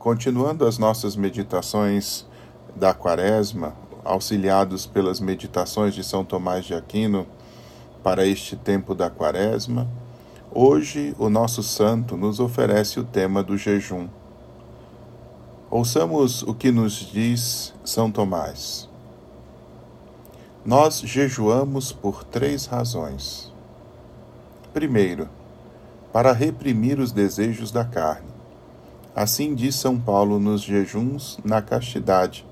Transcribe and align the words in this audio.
Continuando 0.00 0.66
as 0.66 0.78
nossas 0.78 1.14
meditações 1.14 2.24
da 2.74 2.94
Quaresma, 2.94 3.74
auxiliados 4.02 4.86
pelas 4.86 5.20
meditações 5.20 5.94
de 5.94 6.02
São 6.02 6.24
Tomás 6.24 6.64
de 6.64 6.72
Aquino 6.72 7.26
para 8.02 8.24
este 8.24 8.56
tempo 8.56 8.94
da 8.94 9.10
Quaresma, 9.10 9.86
hoje 10.50 11.14
o 11.18 11.28
nosso 11.28 11.62
santo 11.62 12.16
nos 12.16 12.40
oferece 12.40 12.98
o 12.98 13.04
tema 13.04 13.42
do 13.42 13.58
jejum. 13.58 14.08
Ouçamos 15.70 16.42
o 16.44 16.54
que 16.54 16.72
nos 16.72 16.94
diz 16.94 17.74
São 17.84 18.10
Tomás. 18.10 18.88
Nós 20.64 21.00
jejuamos 21.00 21.92
por 21.92 22.24
três 22.24 22.64
razões. 22.64 23.52
Primeiro, 24.72 25.28
para 26.10 26.32
reprimir 26.32 26.98
os 26.98 27.12
desejos 27.12 27.70
da 27.70 27.84
carne. 27.84 28.29
Assim 29.14 29.56
diz 29.56 29.74
São 29.74 29.98
Paulo 29.98 30.38
nos 30.38 30.62
jejuns 30.62 31.40
na 31.44 31.60
castidade, 31.60 32.46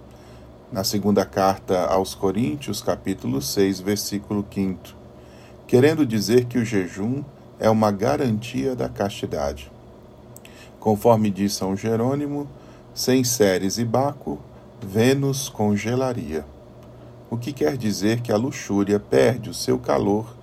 na 0.72 0.82
segunda 0.82 1.24
carta 1.24 1.86
aos 1.86 2.16
Coríntios, 2.16 2.82
capítulo 2.82 3.40
6, 3.40 3.78
versículo 3.78 4.44
5, 4.52 4.80
querendo 5.68 6.04
dizer 6.04 6.46
que 6.46 6.58
o 6.58 6.64
jejum 6.64 7.22
é 7.60 7.70
uma 7.70 7.92
garantia 7.92 8.74
da 8.74 8.88
castidade. 8.88 9.70
Conforme 10.80 11.30
diz 11.30 11.52
São 11.52 11.76
Jerônimo, 11.76 12.48
sem 12.92 13.22
Ceres 13.22 13.78
e 13.78 13.84
Baco, 13.84 14.40
Vênus 14.82 15.48
congelaria. 15.48 16.44
O 17.30 17.36
que 17.36 17.52
quer 17.52 17.76
dizer 17.76 18.20
que 18.20 18.32
a 18.32 18.36
luxúria 18.36 18.98
perde 18.98 19.48
o 19.48 19.54
seu 19.54 19.78
calor 19.78 20.34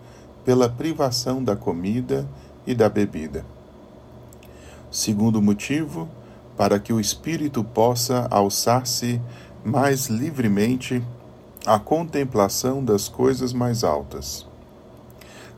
pela 0.46 0.70
privação 0.70 1.44
da 1.44 1.58
comida 1.58 2.26
e 2.66 2.74
da 2.74 2.88
bebida. 2.88 3.55
Segundo 4.96 5.42
motivo, 5.42 6.08
para 6.56 6.80
que 6.80 6.94
o 6.94 7.02
espírito 7.02 7.66
possa 7.66 8.30
alçar-se 8.32 9.20
mais 9.62 10.08
livremente 10.08 11.04
à 11.66 11.78
contemplação 11.78 12.82
das 12.82 13.10
coisas 13.10 13.52
mais 13.52 13.84
altas. 13.84 14.48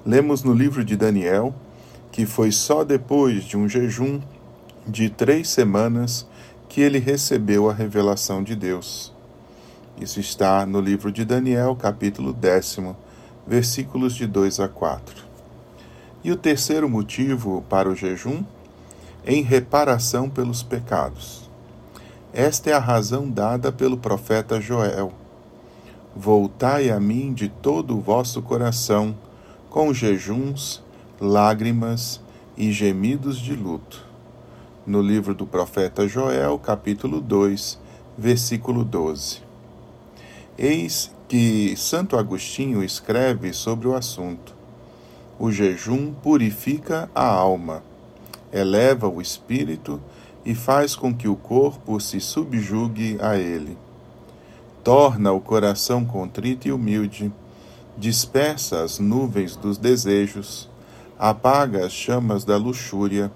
Lemos 0.03 0.41
no 0.41 0.53
livro 0.53 0.83
de 0.83 0.97
Daniel 0.97 1.53
que 2.11 2.25
foi 2.25 2.52
só 2.52 2.83
depois 2.83 3.44
de 3.44 3.55
um 3.55 3.69
jejum 3.69 4.19
de 4.88 5.07
três 5.07 5.49
semanas 5.49 6.25
que 6.67 6.81
ele 6.81 6.97
recebeu 6.97 7.69
a 7.69 7.73
revelação 7.75 8.41
de 8.41 8.55
Deus. 8.55 9.13
Isso 10.01 10.19
está 10.19 10.66
no 10.66 10.81
livro 10.81 11.11
de 11.11 11.23
Daniel, 11.23 11.75
capítulo 11.75 12.33
décimo, 12.33 12.97
versículos 13.45 14.16
de 14.16 14.25
2 14.25 14.61
a 14.61 14.67
4. 14.67 15.27
E 16.23 16.31
o 16.31 16.35
terceiro 16.35 16.89
motivo 16.89 17.63
para 17.69 17.88
o 17.88 17.95
jejum? 17.95 18.44
Em 19.30 19.42
reparação 19.42 20.30
pelos 20.30 20.64
pecados. 20.64 21.50
Esta 22.31 22.70
é 22.70 22.73
a 22.73 22.80
razão 22.80 23.30
dada 23.30 23.73
pelo 23.73 23.97
profeta 23.97 24.61
Joel. 24.61 25.11
Voltai 26.16 26.89
a 26.89 26.97
mim 26.97 27.34
de 27.34 27.50
todo 27.50 27.97
o 27.97 28.00
vosso 28.00 28.42
coração, 28.42 29.14
com 29.69 29.94
jejuns, 29.94 30.81
lágrimas 31.19 32.22
e 32.56 32.72
gemidos 32.72 33.38
de 33.38 33.53
luto. 33.53 34.02
No 34.86 35.02
livro 35.02 35.36
do 35.36 35.45
profeta 35.45 36.08
Joel, 36.08 36.58
capítulo 36.58 37.19
2, 37.19 37.78
versículo 38.17 38.86
12. 38.86 39.41
Eis 40.58 41.14
que 41.28 41.75
Santo 41.75 42.16
Agostinho 42.16 42.81
escreve 42.81 43.52
sobre 43.52 43.89
o 43.89 43.94
assunto. 43.94 44.56
O 45.38 45.52
jejum 45.52 46.14
purifica 46.14 47.12
a 47.14 47.28
alma, 47.28 47.84
eleva 48.52 49.08
o 49.08 49.22
espírito 49.22 50.02
e 50.45 50.56
faz 50.56 50.95
com 50.95 51.14
que 51.14 51.28
o 51.28 51.36
corpo 51.36 52.00
se 52.00 52.20
subjugue 52.20 53.17
a 53.22 53.38
ele. 53.38 53.78
Torna 54.84 55.31
o 55.31 55.42
coração 55.42 56.06
contrito 56.06 56.68
e 56.68 56.72
humilde, 56.72 57.31
dispersa 57.98 58.84
as 58.84 59.00
nuvens 59.00 59.56
dos 59.56 59.78
desejos, 59.78 60.69
apaga 61.19 61.86
as 61.86 61.91
chamas 61.91 62.46
da 62.46 62.57
luxúria 62.57 63.31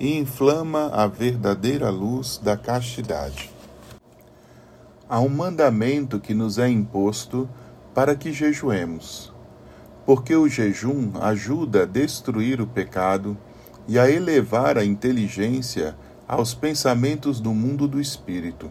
e 0.00 0.16
inflama 0.16 0.90
a 0.92 1.06
verdadeira 1.06 1.90
luz 1.90 2.40
da 2.42 2.56
castidade. 2.56 3.50
Há 5.08 5.20
um 5.20 5.28
mandamento 5.28 6.18
que 6.18 6.32
nos 6.32 6.58
é 6.58 6.68
imposto 6.68 7.48
para 7.92 8.16
que 8.16 8.32
jejuemos 8.32 9.34
porque 10.04 10.34
o 10.34 10.48
jejum 10.48 11.12
ajuda 11.20 11.82
a 11.82 11.86
destruir 11.86 12.60
o 12.60 12.66
pecado 12.66 13.36
e 13.86 13.98
a 13.98 14.10
elevar 14.10 14.78
a 14.78 14.84
inteligência 14.84 15.94
aos 16.26 16.54
pensamentos 16.54 17.40
do 17.40 17.52
mundo 17.52 17.86
do 17.86 18.00
espírito. 18.00 18.70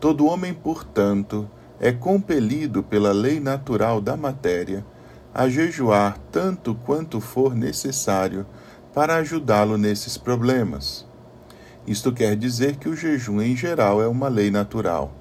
Todo 0.00 0.26
homem, 0.26 0.54
portanto, 0.54 1.48
é 1.80 1.90
compelido 1.90 2.82
pela 2.82 3.12
lei 3.12 3.40
natural 3.40 4.00
da 4.00 4.16
matéria 4.16 4.84
a 5.34 5.48
jejuar 5.48 6.18
tanto 6.30 6.74
quanto 6.74 7.20
for 7.20 7.54
necessário 7.54 8.46
para 8.94 9.16
ajudá-lo 9.16 9.76
nesses 9.76 10.16
problemas. 10.16 11.04
Isto 11.86 12.12
quer 12.12 12.36
dizer 12.36 12.76
que 12.76 12.88
o 12.88 12.96
jejum 12.96 13.42
em 13.42 13.56
geral 13.56 14.00
é 14.00 14.06
uma 14.06 14.28
lei 14.28 14.50
natural. 14.50 15.12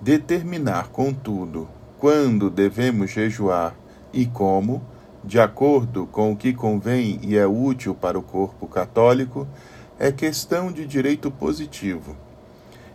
Determinar, 0.00 0.88
contudo, 0.88 1.68
quando 1.98 2.50
devemos 2.50 3.12
jejuar 3.12 3.76
e 4.12 4.26
como, 4.26 4.82
de 5.24 5.38
acordo 5.38 6.06
com 6.06 6.32
o 6.32 6.36
que 6.36 6.52
convém 6.52 7.18
e 7.22 7.36
é 7.36 7.46
útil 7.46 7.94
para 7.94 8.18
o 8.18 8.22
corpo 8.22 8.66
católico, 8.66 9.46
é 9.98 10.10
questão 10.10 10.72
de 10.72 10.86
direito 10.86 11.30
positivo. 11.30 12.16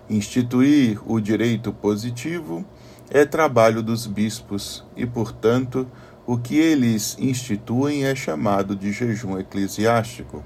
Instituir 0.10 1.00
o 1.06 1.20
direito 1.20 1.72
positivo 1.72 2.66
é 3.10 3.26
trabalho 3.26 3.82
dos 3.82 4.06
bispos 4.06 4.84
e, 4.96 5.06
portanto, 5.06 5.88
o 6.26 6.38
que 6.38 6.58
eles 6.58 7.16
instituem 7.18 8.06
é 8.06 8.14
chamado 8.14 8.76
de 8.76 8.92
jejum 8.92 9.40
eclesiástico, 9.40 10.44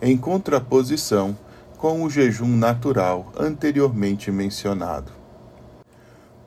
em 0.00 0.16
contraposição 0.16 1.36
com 1.76 2.04
o 2.04 2.10
jejum 2.10 2.56
natural 2.56 3.32
anteriormente 3.36 4.30
mencionado. 4.30 5.17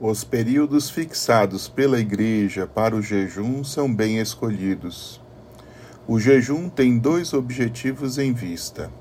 Os 0.04 0.24
períodos 0.24 0.90
fixados 0.90 1.68
pela 1.68 2.00
Igreja 2.00 2.66
para 2.66 2.96
o 2.96 3.04
jejum 3.04 3.64
são 3.64 3.94
bem 3.94 4.18
escolhidos. 4.18 5.22
O 6.08 6.20
jejum 6.20 6.70
tem 6.70 6.98
dois 6.98 7.34
objetivos 7.34 8.18
em 8.18 8.34
vista: 8.34 8.92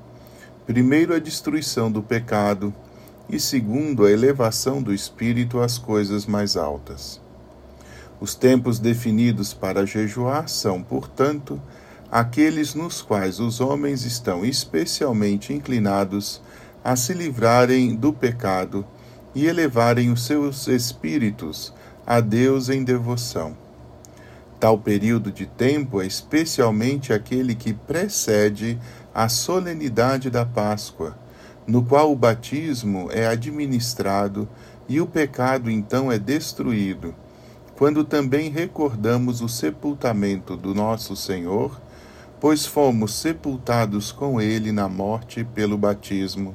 primeiro, 0.66 1.15
a 1.15 1.19
destruição 1.19 1.91
do 1.91 2.03
pecado, 2.03 2.71
e 3.31 3.41
segundo, 3.41 4.05
a 4.05 4.12
elevação 4.12 4.83
do 4.83 4.93
espírito 4.93 5.59
às 5.60 5.78
coisas 5.78 6.27
mais 6.27 6.55
altas. 6.55 7.19
Os 8.21 8.34
tempos 8.34 8.78
definidos 8.78 9.55
para 9.55 9.87
jejuar 9.87 10.50
são, 10.50 10.83
portanto, 10.83 11.59
aqueles 12.12 12.75
nos 12.75 13.00
quais 13.00 13.41
os 13.41 13.59
homens 13.59 14.05
estão 14.05 14.44
especialmente 14.44 15.50
inclinados 15.50 16.43
a 16.84 16.94
se 16.94 17.15
livrarem 17.15 17.97
do 17.97 18.12
pecado 18.12 18.84
e 19.35 19.47
elevarem 19.47 20.11
os 20.11 20.25
seus 20.25 20.67
espíritos 20.67 21.73
a 22.07 22.21
Deus 22.21 22.69
em 22.69 22.83
devoção. 22.83 23.57
Tal 24.59 24.79
período 24.79 25.31
de 25.31 25.47
tempo 25.47 26.03
é 26.03 26.07
especialmente 26.07 27.13
aquele 27.13 27.55
que 27.55 27.73
precede 27.73 28.79
a 29.15 29.29
solenidade 29.29 30.29
da 30.29 30.45
Páscoa, 30.45 31.17
no 31.67 31.85
qual 31.85 32.13
o 32.13 32.17
batismo 32.17 33.09
é 33.13 33.27
administrado 33.27 34.49
e 34.89 35.01
o 35.01 35.07
pecado 35.07 35.71
então 35.71 36.11
é 36.11 36.19
destruído, 36.19 37.15
quando 37.77 38.05
também 38.05 38.51
recordamos 38.51 39.41
o 39.41 39.49
sepultamento 39.49 40.57
do 40.57 40.75
nosso 40.75 41.15
Senhor, 41.15 41.81
pois 42.41 42.67
fomos 42.67 43.15
sepultados 43.15 44.13
com 44.13 44.41
ele 44.41 44.73
na 44.73 44.89
morte 44.89 45.45
pelo 45.45 45.79
batismo 45.79 46.55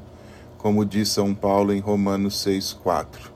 como 0.65 0.83
diz 0.83 1.09
São 1.09 1.31
Paulo 1.35 1.71
em 1.71 1.79
Romanos 1.79 2.43
6,4. 2.43 3.29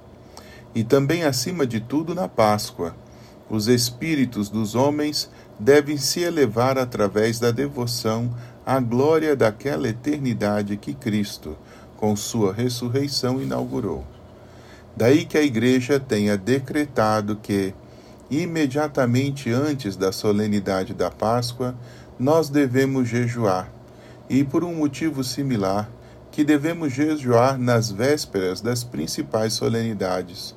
E 0.73 0.83
também, 0.83 1.25
acima 1.25 1.63
de 1.63 1.79
tudo, 1.79 2.15
na 2.15 2.27
Páscoa, 2.27 2.95
os 3.47 3.67
espíritos 3.67 4.49
dos 4.49 4.73
homens 4.73 5.29
devem 5.59 5.95
se 5.95 6.21
elevar 6.21 6.79
através 6.79 7.39
da 7.39 7.51
devoção 7.51 8.35
à 8.65 8.79
glória 8.79 9.35
daquela 9.35 9.87
eternidade 9.87 10.75
que 10.75 10.91
Cristo, 10.95 11.55
com 11.97 12.15
sua 12.15 12.51
ressurreição, 12.51 13.39
inaugurou. 13.39 14.03
Daí 14.97 15.23
que 15.23 15.37
a 15.37 15.43
Igreja 15.43 15.99
tenha 15.99 16.35
decretado 16.35 17.35
que, 17.35 17.75
imediatamente 18.31 19.51
antes 19.51 19.95
da 19.95 20.11
solenidade 20.11 20.95
da 20.95 21.11
Páscoa, 21.11 21.75
nós 22.17 22.49
devemos 22.49 23.07
jejuar, 23.07 23.71
e 24.27 24.43
por 24.43 24.63
um 24.63 24.73
motivo 24.73 25.23
similar, 25.23 25.87
que 26.31 26.43
devemos 26.43 26.93
jejuar 26.93 27.57
nas 27.57 27.91
vésperas 27.91 28.61
das 28.61 28.83
principais 28.83 29.53
solenidades, 29.53 30.55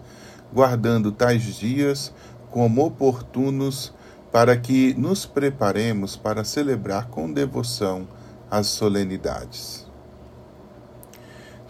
guardando 0.53 1.11
tais 1.11 1.43
dias 1.43 2.13
como 2.51 2.85
oportunos 2.85 3.93
para 4.31 4.57
que 4.57 4.95
nos 4.95 5.27
preparemos 5.27 6.17
para 6.17 6.45
celebrar 6.45 7.09
com 7.09 7.33
devoção 7.33 8.07
as 8.51 8.67
solenidades. 8.67 9.87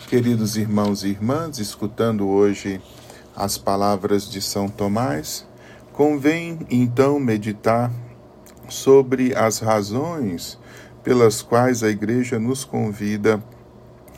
Queridos 0.09 0.57
irmãos 0.57 1.05
e 1.05 1.09
irmãs, 1.09 1.59
escutando 1.59 2.29
hoje 2.29 2.81
as 3.35 3.57
palavras 3.57 4.29
de 4.29 4.43
São 4.43 4.69
Tomás, 4.69 5.47
convém 5.93 6.59
então 6.71 7.19
meditar 7.19 7.91
sobre 8.69 9.35
as 9.35 9.59
razões 9.59 10.59
pelas 11.03 11.41
quais 11.41 11.83
a 11.83 11.89
Igreja 11.89 12.39
nos 12.39 12.65
convida 12.65 13.43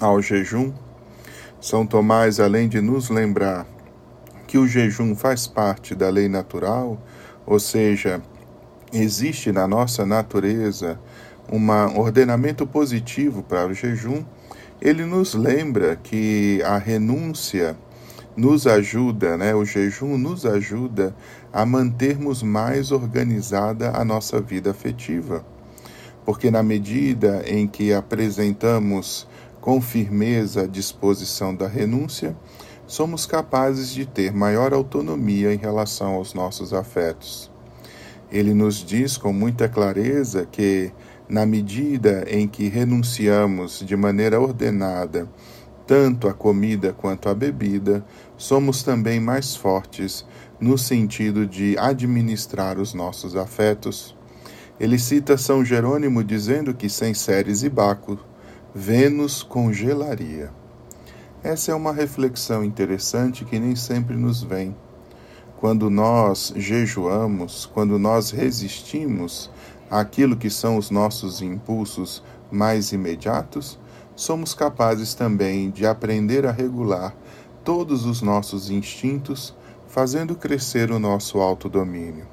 ao 0.05 0.21
jejum. 0.21 0.73
São 1.61 1.87
Tomás, 1.87 2.39
além 2.39 2.69
de 2.69 2.81
nos 2.81 3.09
lembrar 3.09 3.67
que 4.47 4.59
o 4.59 4.67
jejum 4.67 5.17
faz 5.17 5.47
parte 5.47 5.95
da 5.95 6.11
lei 6.11 6.29
natural, 6.29 6.99
ou 7.47 7.59
seja, 7.59 8.23
existe 8.93 9.51
na 9.51 9.67
nossa 9.67 10.05
natureza 10.05 11.01
um 11.51 11.99
ordenamento 11.99 12.67
positivo 12.67 13.43
para 13.43 13.67
o 13.67 13.75
jejum, 13.75 14.25
ele 14.81 15.05
nos 15.05 15.35
lembra 15.35 15.97
que 15.97 16.63
a 16.65 16.77
renúncia 16.77 17.77
nos 18.37 18.67
ajuda, 18.67 19.37
né? 19.37 19.55
O 19.55 19.65
jejum 19.65 20.19
nos 20.19 20.45
ajuda 20.45 21.15
a 21.53 21.65
mantermos 21.65 22.43
mais 22.43 22.93
organizada 22.93 23.93
a 23.95 24.05
nossa 24.05 24.41
vida 24.41 24.71
afetiva. 24.71 25.45
Porque 26.25 26.51
na 26.51 26.63
medida 26.63 27.43
em 27.47 27.67
que 27.67 27.93
apresentamos 27.93 29.29
com 29.65 29.81
firmeza 29.81 30.65
a 30.65 30.67
disposição 30.67 31.55
da 31.55 31.67
renúncia, 31.67 32.37
somos 32.87 33.25
capazes 33.25 33.89
de 33.89 34.05
ter 34.05 34.31
maior 34.31 34.75
autonomia 34.75 35.55
em 35.55 35.57
relação 35.57 36.17
aos 36.17 36.35
nossos 36.35 36.75
afetos. 36.75 37.51
Ele 38.31 38.53
nos 38.53 38.85
diz 38.85 39.17
com 39.17 39.33
muita 39.33 39.67
clareza 39.67 40.45
que 40.45 40.93
na 41.27 41.47
medida 41.47 42.27
em 42.29 42.47
que 42.47 42.69
renunciamos 42.69 43.83
de 43.83 43.97
maneira 43.97 44.39
ordenada 44.39 45.27
tanto 45.87 46.29
à 46.29 46.35
comida 46.35 46.93
quanto 46.93 47.31
à 47.31 47.35
bebida, 47.35 48.05
somos 48.37 48.83
também 48.83 49.19
mais 49.19 49.57
fortes 49.57 50.27
no 50.61 50.77
sentido 50.77 51.47
de 51.47 51.75
administrar 51.79 52.79
os 52.79 52.93
nossos 52.93 53.35
afetos. 53.35 54.15
Ele 54.79 54.99
cita 54.99 55.39
São 55.39 55.65
Jerônimo 55.65 56.23
dizendo 56.23 56.75
que 56.75 56.91
sem 56.91 57.15
Ceres 57.15 57.63
e 57.63 57.71
Baco, 57.71 58.19
Vênus 58.77 59.41
congelaria. 59.41 60.51
Essa 61.45 61.71
é 61.71 61.75
uma 61.77 61.93
reflexão 61.93 62.65
interessante 62.65 63.45
que 63.45 63.57
nem 63.57 63.77
sempre 63.77 64.17
nos 64.17 64.43
vem. 64.43 64.75
Quando 65.59 65.89
nós 65.89 66.53
jejuamos, 66.57 67.67
quando 67.67 68.01
nós 68.01 68.33
resistimos 68.33 69.49
aquilo 69.89 70.37
que 70.37 70.51
são 70.51 70.77
os 70.77 70.91
nossos 70.91 71.41
impulsos 71.41 72.21
mais 72.51 72.91
imediatos, 72.91 73.79
somos 74.17 74.55
capazes 74.55 75.15
também 75.15 75.71
de 75.71 75.87
aprender 75.87 76.45
a 76.45 76.51
regular 76.51 77.15
todos 77.63 78.05
os 78.05 78.23
nossos 78.23 78.71
instintos, 78.71 79.55
fazendo 79.87 80.35
crescer 80.35 80.91
o 80.91 80.99
nosso 80.99 81.39
autodomínio. 81.39 82.27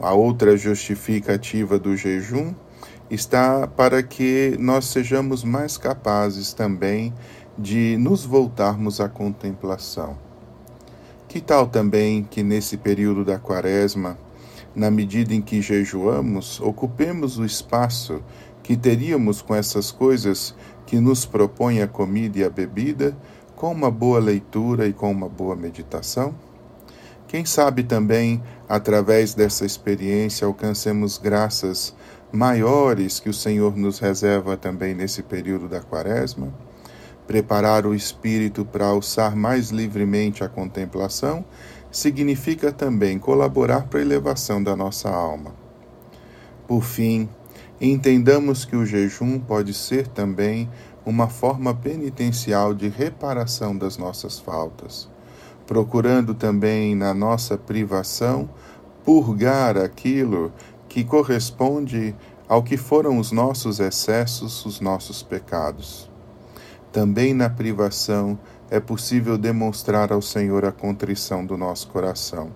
A 0.00 0.12
outra 0.12 0.56
justificativa 0.56 1.78
do 1.78 1.96
jejum 1.96 2.52
está 3.10 3.66
para 3.66 4.02
que 4.02 4.56
nós 4.58 4.86
sejamos 4.86 5.44
mais 5.44 5.78
capazes 5.78 6.52
também 6.52 7.12
de 7.58 7.96
nos 7.98 8.24
voltarmos 8.24 9.00
à 9.00 9.08
contemplação. 9.08 10.16
Que 11.28 11.40
tal 11.40 11.66
também 11.66 12.22
que 12.22 12.42
nesse 12.42 12.76
período 12.76 13.24
da 13.24 13.38
Quaresma 13.38 14.18
na 14.76 14.90
medida 14.90 15.32
em 15.32 15.40
que 15.40 15.62
jejuamos, 15.62 16.60
ocupemos 16.60 17.38
o 17.38 17.46
espaço 17.46 18.22
que 18.62 18.76
teríamos 18.76 19.40
com 19.40 19.54
essas 19.54 19.90
coisas 19.90 20.54
que 20.84 21.00
nos 21.00 21.24
propõe 21.24 21.80
a 21.80 21.88
comida 21.88 22.38
e 22.38 22.44
a 22.44 22.50
bebida, 22.50 23.16
com 23.56 23.72
uma 23.72 23.90
boa 23.90 24.18
leitura 24.18 24.86
e 24.86 24.92
com 24.92 25.10
uma 25.10 25.30
boa 25.30 25.56
meditação? 25.56 26.34
Quem 27.26 27.44
sabe 27.46 27.82
também, 27.82 28.42
através 28.68 29.32
dessa 29.32 29.64
experiência, 29.64 30.46
alcancemos 30.46 31.16
graças 31.16 31.94
maiores 32.32 33.20
que 33.20 33.28
o 33.28 33.34
Senhor 33.34 33.76
nos 33.76 33.98
reserva 33.98 34.56
também 34.56 34.94
nesse 34.94 35.22
período 35.22 35.68
da 35.68 35.80
Quaresma? 35.80 36.52
Preparar 37.26 37.86
o 37.86 37.94
espírito 37.94 38.64
para 38.64 38.86
alçar 38.86 39.34
mais 39.34 39.70
livremente 39.70 40.44
a 40.44 40.48
contemplação 40.48 41.44
significa 41.90 42.70
também 42.70 43.18
colaborar 43.18 43.88
para 43.88 43.98
a 43.98 44.02
elevação 44.02 44.62
da 44.62 44.76
nossa 44.76 45.08
alma. 45.08 45.52
Por 46.66 46.82
fim, 46.82 47.28
entendamos 47.80 48.64
que 48.64 48.76
o 48.76 48.84
jejum 48.84 49.38
pode 49.38 49.72
ser 49.72 50.06
também 50.08 50.68
uma 51.04 51.28
forma 51.28 51.72
penitencial 51.74 52.74
de 52.74 52.88
reparação 52.88 53.76
das 53.76 53.96
nossas 53.96 54.38
faltas, 54.38 55.08
procurando 55.66 56.34
também 56.34 56.94
na 56.94 57.14
nossa 57.14 57.56
privação 57.56 58.48
purgar 59.04 59.76
aquilo 59.76 60.52
que 60.88 61.04
corresponde 61.04 62.14
ao 62.48 62.62
que 62.62 62.76
foram 62.76 63.18
os 63.18 63.32
nossos 63.32 63.80
excessos, 63.80 64.64
os 64.64 64.80
nossos 64.80 65.22
pecados. 65.22 66.10
Também 66.92 67.34
na 67.34 67.50
privação 67.50 68.38
é 68.70 68.80
possível 68.80 69.36
demonstrar 69.36 70.12
ao 70.12 70.22
Senhor 70.22 70.64
a 70.64 70.72
contrição 70.72 71.44
do 71.44 71.56
nosso 71.56 71.88
coração. 71.88 72.50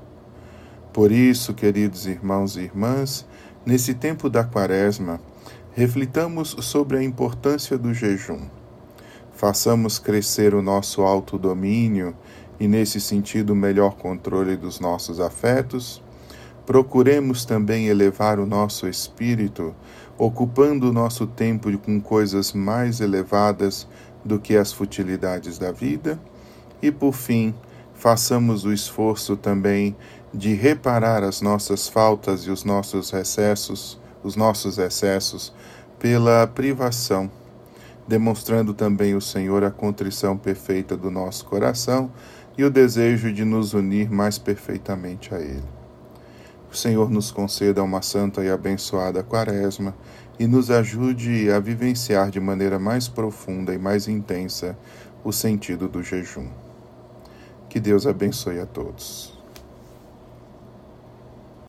Por 0.93 1.13
isso, 1.13 1.55
queridos 1.55 2.07
irmãos 2.07 2.57
e 2.57 2.61
irmãs, 2.61 3.27
nesse 3.65 3.95
tempo 3.95 4.29
da 4.29 4.43
Quaresma, 4.43 5.21
reflitamos 5.73 6.57
sobre 6.61 6.99
a 6.99 7.03
importância 7.03 7.79
do 7.79 7.95
jejum. 7.95 8.49
Façamos 9.33 9.99
crescer 9.99 10.55
o 10.55 10.61
nosso 10.61 11.03
autodomínio 11.03 12.17
e, 12.59 12.67
nesse 12.67 13.01
sentido, 13.01 13.55
melhor 13.55 13.97
controle 13.97 14.57
dos 14.57 14.81
nossos 14.81 15.21
afetos. 15.21 16.03
Procuremos 16.71 17.45
também 17.45 17.89
elevar 17.89 18.39
o 18.39 18.47
nosso 18.47 18.87
espírito, 18.87 19.75
ocupando 20.17 20.89
o 20.89 20.93
nosso 20.93 21.27
tempo 21.27 21.77
com 21.79 22.01
coisas 22.01 22.53
mais 22.53 23.01
elevadas 23.01 23.89
do 24.25 24.39
que 24.39 24.57
as 24.57 24.73
futilidades 24.73 25.59
da 25.59 25.73
vida, 25.73 26.17
e 26.81 26.93
por 26.93 27.13
fim, 27.13 27.53
façamos 27.93 28.65
o 28.65 28.73
esforço 28.73 29.37
também 29.37 29.97
de 30.33 30.55
reparar 30.55 31.25
as 31.25 31.41
nossas 31.41 31.89
faltas 31.89 32.43
e 32.43 32.53
os 32.53 32.63
nossos 32.63 33.13
excessos, 33.13 34.01
os 34.23 34.37
nossos 34.37 34.79
excessos 34.79 35.53
pela 35.99 36.47
privação, 36.47 37.29
demonstrando 38.07 38.73
também 38.73 39.17
o 39.17 39.21
Senhor 39.21 39.65
a 39.65 39.73
contrição 39.73 40.39
perfeita 40.39 40.97
do 40.97 41.11
nosso 41.11 41.47
coração 41.47 42.13
e 42.57 42.63
o 42.63 42.71
desejo 42.71 43.33
de 43.33 43.45
nos 43.45 43.75
unir 43.75 44.09
mais 44.09 44.39
perfeitamente 44.39 45.35
a 45.35 45.41
Ele. 45.41 45.80
O 46.71 46.77
Senhor 46.77 47.11
nos 47.11 47.33
conceda 47.33 47.83
uma 47.83 48.01
santa 48.01 48.45
e 48.45 48.51
abençoada 48.51 49.25
Quaresma 49.25 49.93
e 50.39 50.47
nos 50.47 50.71
ajude 50.71 51.51
a 51.51 51.59
vivenciar 51.59 52.31
de 52.31 52.39
maneira 52.39 52.79
mais 52.79 53.09
profunda 53.09 53.75
e 53.75 53.79
mais 53.79 54.07
intensa 54.07 54.79
o 55.25 55.33
sentido 55.33 55.89
do 55.89 56.01
jejum. 56.01 56.49
Que 57.69 57.81
Deus 57.81 58.07
abençoe 58.07 58.61
a 58.61 58.67
todos. 58.67 59.40